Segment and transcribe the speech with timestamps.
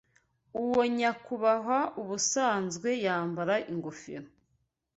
[0.61, 4.27] Uwo nyakubahwa ubusanzwe yambara ingofero.